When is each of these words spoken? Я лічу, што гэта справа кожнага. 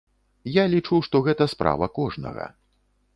Я 0.53 0.63
лічу, 0.71 0.97
што 1.07 1.21
гэта 1.27 1.47
справа 1.53 1.91
кожнага. 1.99 2.49